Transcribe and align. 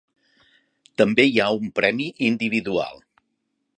També 1.01 1.25
hi 1.29 1.37
ha 1.43 1.49
un 1.65 1.69
premi 1.81 2.07
individual. 2.31 2.99